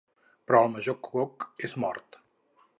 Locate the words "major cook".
0.77-1.47